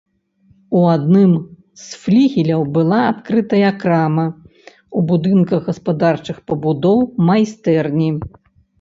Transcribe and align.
У 0.77 0.79
адным 0.93 1.31
з 1.87 1.99
флігеляў 2.05 2.65
была 2.79 3.03
адкрытая 3.11 3.71
крама, 3.85 4.27
у 4.97 5.07
будынках 5.13 5.61
гаспадарчых 5.71 6.37
пабудоў 6.51 7.09
майстэрні. 7.33 8.15